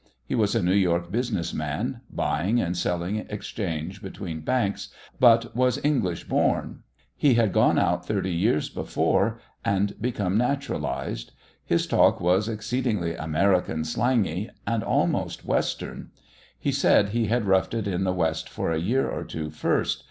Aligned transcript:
He 0.25 0.33
was 0.33 0.55
a 0.55 0.63
New 0.63 0.73
York 0.73 1.11
business 1.11 1.53
man 1.53 2.01
buying 2.09 2.59
and 2.59 2.75
selling 2.75 3.17
exchange 3.29 4.01
between 4.01 4.39
banks 4.39 4.87
but 5.19 5.55
was 5.55 5.79
English 5.85 6.23
born. 6.23 6.79
He 7.15 7.35
had 7.35 7.53
gone 7.53 7.77
out 7.77 8.07
thirty 8.07 8.31
years 8.33 8.67
before, 8.67 9.37
and 9.63 9.93
become 10.01 10.39
naturalised. 10.39 11.33
His 11.63 11.85
talk 11.85 12.19
was 12.19 12.49
exceedingly 12.49 13.13
"American," 13.13 13.83
slangy, 13.83 14.49
and 14.65 14.81
almost 14.83 15.45
Western. 15.45 16.09
He 16.57 16.71
said 16.71 17.09
he 17.09 17.27
had 17.27 17.45
roughed 17.45 17.75
it 17.75 17.87
in 17.87 18.03
the 18.03 18.11
West 18.11 18.49
for 18.49 18.71
a 18.71 18.79
year 18.79 19.07
or 19.07 19.23
two 19.23 19.51
first. 19.51 19.99